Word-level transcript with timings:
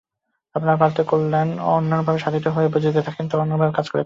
আপনারা 0.55 0.75
ভারতের 0.77 1.05
কল্যাণ 1.07 1.49
অন্যভাবে 1.69 2.19
সাধিত 2.19 2.45
হবে 2.47 2.67
বুঝে 2.67 3.05
থাকেন 3.07 3.25
তো 3.27 3.35
অন্যভাবে 3.37 3.71
কাজ 3.71 3.85
করে 3.85 3.91
যান। 3.91 3.99